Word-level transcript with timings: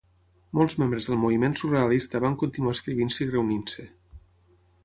Molts 0.59 0.75
membres 0.83 1.09
del 1.11 1.19
moviment 1.25 1.53
surrealista 1.61 2.23
van 2.25 2.39
continuar 2.45 2.75
escrivint-se 2.79 3.25
i 3.27 3.29
reunint-se. 3.35 3.91